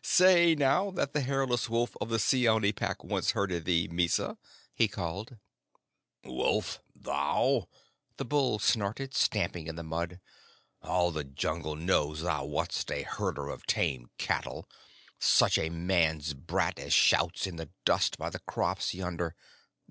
[0.00, 4.38] "Say now that the hairless wolf of the Seeonee Pack once herded thee, Mysa,"
[4.74, 5.36] he called.
[6.24, 6.80] "Wolf!
[6.96, 7.68] Thou?"
[8.16, 10.18] the bull snorted, stamping in the mud.
[10.80, 14.66] "All the Jungle knows thou wast a herder of tame cattle
[15.18, 19.36] such a man's brat as shouts in the dust by the crops yonder.